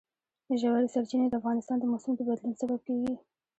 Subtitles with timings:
[0.61, 3.13] ژورې سرچینې د افغانستان د موسم د بدلون سبب کېږي.